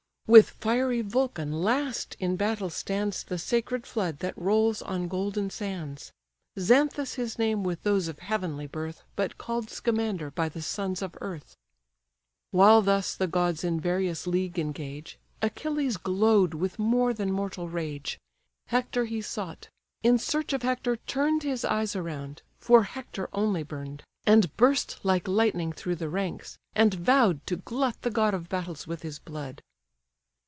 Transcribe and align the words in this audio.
With 0.27 0.51
fiery 0.51 1.01
Vulcan 1.01 1.51
last 1.61 2.15
in 2.17 2.37
battle 2.37 2.69
stands 2.69 3.21
The 3.25 3.37
sacred 3.37 3.85
flood 3.85 4.19
that 4.19 4.37
rolls 4.37 4.81
on 4.81 5.09
golden 5.09 5.49
sands; 5.49 6.13
Xanthus 6.57 7.15
his 7.15 7.37
name 7.37 7.65
with 7.65 7.83
those 7.83 8.07
of 8.07 8.19
heavenly 8.19 8.65
birth, 8.65 9.03
But 9.17 9.37
called 9.37 9.69
Scamander 9.69 10.31
by 10.31 10.47
the 10.47 10.61
sons 10.61 11.01
of 11.01 11.17
earth. 11.19 11.57
While 12.51 12.81
thus 12.81 13.13
the 13.13 13.27
gods 13.27 13.65
in 13.65 13.77
various 13.81 14.25
league 14.25 14.57
engage, 14.57 15.19
Achilles 15.41 15.97
glow'd 15.97 16.53
with 16.53 16.79
more 16.79 17.13
than 17.13 17.33
mortal 17.33 17.67
rage: 17.67 18.17
Hector 18.67 19.03
he 19.03 19.19
sought; 19.21 19.67
in 20.01 20.17
search 20.17 20.53
of 20.53 20.61
Hector 20.61 20.95
turn'd 20.95 21.43
His 21.43 21.65
eyes 21.65 21.93
around, 21.93 22.41
for 22.57 22.83
Hector 22.83 23.27
only 23.33 23.63
burn'd; 23.63 24.01
And 24.25 24.55
burst 24.55 24.97
like 25.03 25.27
lightning 25.27 25.73
through 25.73 25.95
the 25.97 26.07
ranks, 26.07 26.57
and 26.73 26.93
vow'd 26.93 27.45
To 27.47 27.57
glut 27.57 28.01
the 28.03 28.09
god 28.09 28.33
of 28.33 28.47
battles 28.47 28.87
with 28.87 29.01
his 29.01 29.19
blood. 29.19 29.61